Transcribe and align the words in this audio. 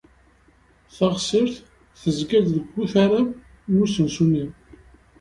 Taɣsert 0.95 1.55
tezga-d 2.01 2.47
deg 2.55 2.65
utaram 2.83 3.27
n 3.71 3.73
usensu-nni. 3.83 4.45